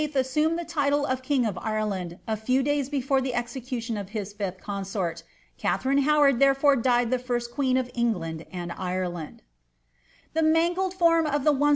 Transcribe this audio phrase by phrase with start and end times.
[0.15, 4.33] assumed the title of king of Ireland a few days before the execution of his
[4.33, 5.21] fifth consort.
[5.59, 9.43] Katharine Howard therefore died the flrst queen of England and Ireland.